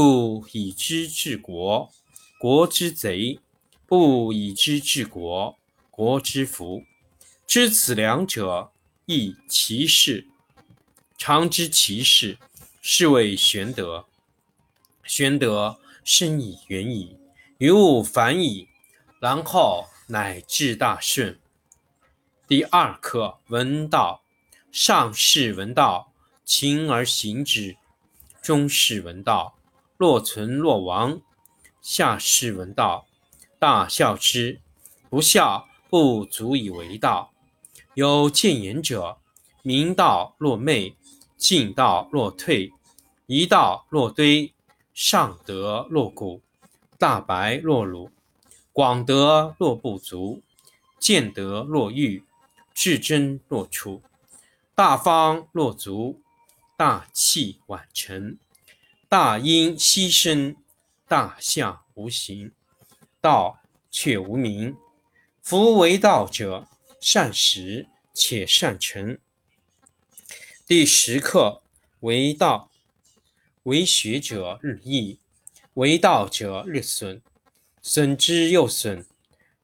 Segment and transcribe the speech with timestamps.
[0.00, 1.90] 故以知治国，
[2.38, 3.40] 国之贼；
[3.84, 5.58] 不以知治国，
[5.90, 6.84] 国之福。
[7.48, 8.70] 知此两者，
[9.06, 10.28] 亦其事。
[11.16, 12.38] 常知其事，
[12.80, 14.06] 是谓玄德。
[15.02, 17.16] 玄德深以远矣，
[17.58, 18.68] 于物反矣，
[19.18, 21.40] 然后乃至大顺。
[22.46, 24.22] 第二课闻道，
[24.70, 26.12] 上士闻道，
[26.44, 27.74] 勤而行之；
[28.40, 29.57] 中士闻道。
[29.98, 31.20] 若存若亡，
[31.80, 33.08] 下士闻道，
[33.58, 34.60] 大笑之。
[35.10, 37.32] 不孝，不足以为道。
[37.94, 39.18] 有见言者，
[39.62, 40.94] 明道若昧，
[41.36, 42.72] 进道若退，
[43.26, 44.54] 一道若堆，
[44.94, 46.42] 上德若谷，
[46.96, 48.12] 大白若鲁，
[48.72, 50.42] 广德若不足，
[51.00, 52.22] 见德若愚，
[52.72, 54.00] 至真若出，
[54.76, 56.20] 大方若足，
[56.76, 58.38] 大器晚成。
[59.10, 60.54] 大音希声，
[61.06, 62.52] 大象无形，
[63.22, 63.58] 道
[63.90, 64.76] 却无名。
[65.40, 66.68] 夫为道者，
[67.00, 69.18] 善始且善成。
[70.66, 71.62] 第十课
[72.00, 72.70] 为道，
[73.62, 75.18] 为学者日益，
[75.72, 77.22] 为道者日损，
[77.80, 79.06] 损之又损，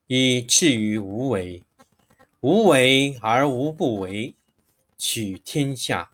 [0.06, 1.62] 以至于无为。
[2.41, 4.34] 无为而无不为，
[4.97, 6.11] 取天下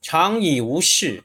[0.00, 1.24] 常以无事。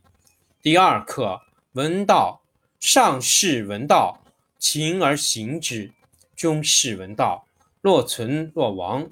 [0.63, 1.41] 第二课
[1.71, 2.43] 闻道，
[2.79, 4.23] 上士闻道，
[4.59, 5.89] 勤而行之；
[6.35, 7.47] 中士闻道，
[7.81, 9.09] 若存若亡；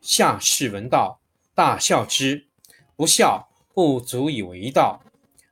[0.00, 1.18] 下士闻道，
[1.56, 2.46] 大笑之。
[2.94, 5.02] 不孝，不足以为道。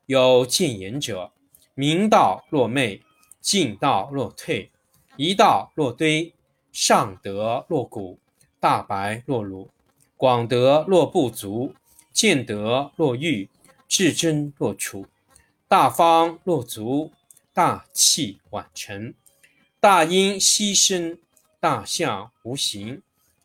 [0.07, 1.33] 有见言者：
[1.75, 3.03] 明道若昧，
[3.41, 4.71] 进道若退，
[5.17, 6.33] 一道若堆，
[6.71, 8.21] 上德若谷，
[8.61, 9.69] 大白若鲁，
[10.17, 11.75] 广德若不足，
[12.13, 13.51] 见德若愚，
[13.89, 15.07] 至真若处。
[15.71, 17.13] 大方若足，
[17.55, 19.15] 大器晚成。
[19.79, 21.17] 大音希声，
[21.61, 23.03] 大象无形，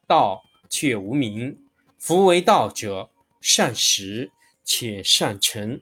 [0.07, 1.67] 道却无名。
[1.99, 4.31] 夫为道者，善始
[4.63, 5.79] 且善成。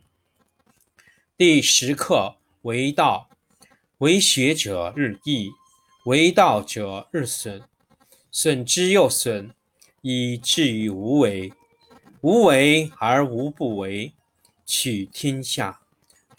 [1.37, 3.29] 第十课为道，
[3.99, 5.49] 为学者日益，
[6.03, 7.63] 为道者日损，
[8.29, 9.55] 损之又损，
[10.01, 11.53] 以至于无为。
[12.19, 14.11] 无为而无不为，
[14.65, 15.79] 取天下。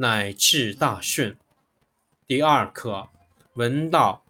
[0.00, 1.36] 乃至大顺。
[2.24, 3.08] 第二课，
[3.54, 4.24] 闻道。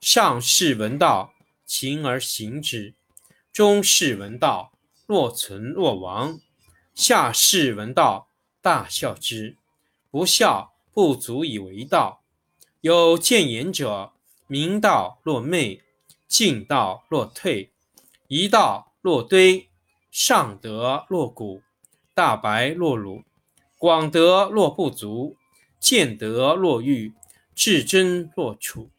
[0.00, 1.32] 上士闻道，
[1.64, 2.94] 勤而行之；
[3.52, 4.72] 中士闻道，
[5.06, 6.40] 若存若亡；
[6.92, 8.30] 下士闻道，
[8.60, 9.56] 大笑之。
[10.10, 12.24] 不孝，不足以为道。
[12.80, 14.12] 有见言者，
[14.48, 15.84] 明道若昧，
[16.26, 17.72] 进道若退，
[18.26, 19.70] 一道若堆，
[20.10, 21.62] 上德若谷，
[22.12, 23.22] 大白若鲁，
[23.82, 25.36] 广德若不足，
[25.80, 27.12] 见德若愚，
[27.52, 28.90] 至真若处，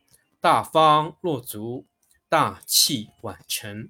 [0.42, 1.86] 大方若足，
[2.28, 3.88] 大器晚成。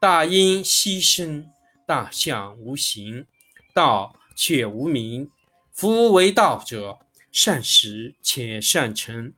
[0.00, 1.50] 大音希声，
[1.84, 3.26] 大象无形，
[3.74, 5.28] 道却无名。
[5.72, 7.00] 夫为道者，
[7.32, 9.32] 善始且善成。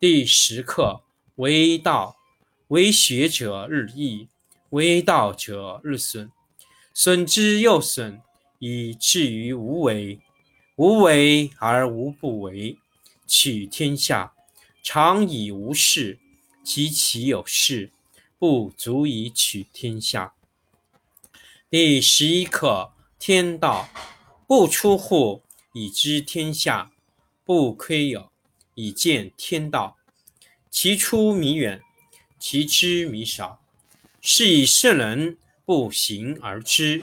[0.00, 1.04] 第十课
[1.36, 2.16] 为道，
[2.66, 4.28] 为学者日益，
[4.70, 6.32] 为道者日损，
[6.92, 8.20] 损之又损，
[8.64, 10.20] 以至于无为。
[10.76, 12.78] 无为而无不为。
[13.26, 14.34] 取天下
[14.84, 16.20] 常以无事，
[16.62, 17.90] 及其有事，
[18.38, 20.34] 不足以取天下。
[21.68, 23.88] 第十一课天道，
[24.46, 25.42] 不出户。
[25.72, 26.92] 以知天下，
[27.44, 28.30] 不窥有，
[28.74, 29.96] 以见天道。
[30.70, 31.82] 其出弥远，
[32.38, 33.60] 其知弥少。
[34.20, 37.02] 是以圣人不行而知，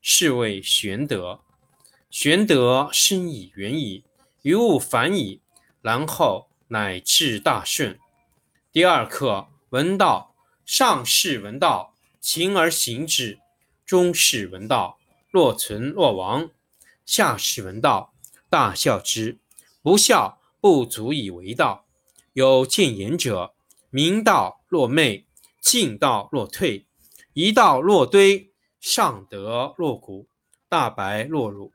[0.00, 1.40] 是谓玄德。
[2.10, 4.04] 玄德生以，远矣，
[4.42, 5.40] 于物反矣，
[5.82, 7.98] 然后乃至大顺。
[8.72, 10.34] 第二课，闻道。
[10.64, 13.38] 上士闻道，勤而行之；
[13.86, 14.98] 中士闻道，
[15.30, 16.50] 若存若亡；
[17.06, 18.12] 下士闻道，
[18.50, 19.38] 大笑之。
[19.80, 21.86] 不笑，不足以为道。
[22.34, 23.54] 有见言者，
[23.88, 25.24] 明道若昧，
[25.62, 26.84] 进道若退，
[27.32, 28.47] 一道若堆，
[28.80, 30.28] 上德若谷，
[30.68, 31.72] 大白若鲁，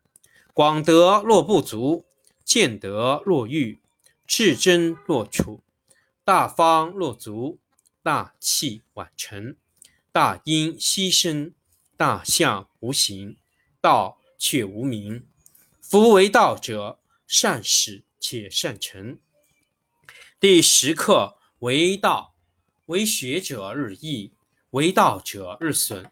[0.53, 2.05] 广德若不足，
[2.43, 3.81] 见德若愚，
[4.25, 5.61] 至真若处，
[6.23, 7.59] 大方若足，
[8.01, 9.55] 大器晚成。
[10.11, 11.53] 大音希声，
[11.97, 13.37] 大象无形，
[13.81, 15.25] 道却无名。
[15.81, 19.19] 夫为道者，善始且善成。
[20.39, 22.35] 第十课为道，
[22.85, 24.33] 为学者日益，
[24.71, 26.11] 为道者日损，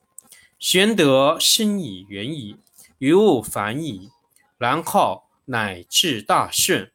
[0.61, 2.55] 玄德深矣，远矣，
[2.99, 4.11] 于物反矣，
[4.59, 6.91] 然后乃至大顺。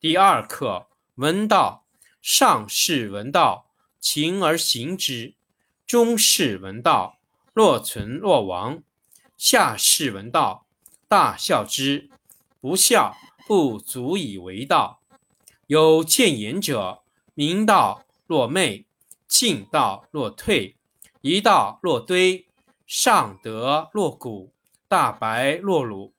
[0.00, 1.84] 第二课，闻道。
[2.22, 3.66] 上士闻道，
[4.00, 5.34] 勤而行之；
[5.86, 7.18] 中士闻道，
[7.52, 8.78] 若存若亡；
[9.36, 10.64] 下士闻道，
[11.06, 12.08] 大笑之。
[12.58, 13.14] 不孝。
[13.46, 15.00] 不足以为道。
[15.66, 17.02] 有见言者，
[17.34, 18.86] 明道若昧，
[19.26, 20.76] 进道若退，
[21.20, 22.47] 一道若堆，
[22.88, 24.50] 上德若谷，
[24.88, 26.14] 大白若鲁，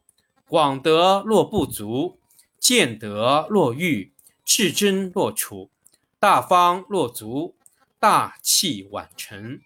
[0.48, 2.20] 广德若不足，
[2.60, 4.14] 见德若愚，
[4.46, 5.72] 至真若楚，
[6.20, 7.56] 大方若足，
[8.00, 9.60] 大器晚成。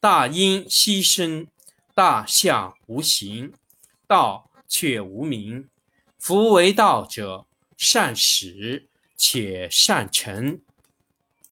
[0.00, 1.46] 大音希声，
[1.94, 3.52] 大象无形，
[4.06, 5.68] 道却无名。
[6.18, 7.44] 夫为道者，
[7.76, 10.62] 善始且善成。